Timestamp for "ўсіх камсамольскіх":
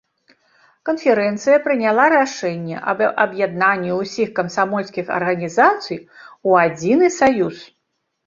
3.99-5.11